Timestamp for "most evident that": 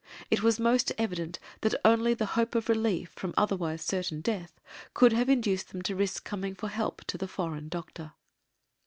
0.59-1.75